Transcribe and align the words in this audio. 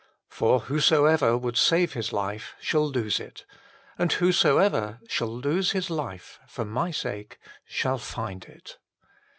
For 0.29 0.61
whosoever 0.61 1.37
would 1.37 1.57
save 1.57 1.93
his 1.93 2.11
life 2.11 2.55
shall 2.59 2.87
lose 2.89 3.19
it. 3.19 3.45
and 3.99 4.11
whosoever 4.11 4.99
shall 5.07 5.27
lose 5.27 5.73
his 5.73 5.91
life 5.91 6.39
for 6.47 6.65
My 6.65 6.89
sake 6.89 7.37
shall 7.67 7.99
find 7.99 8.43
it." 8.45 8.79